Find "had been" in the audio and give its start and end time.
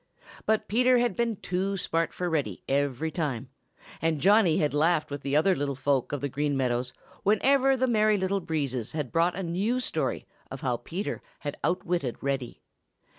0.97-1.35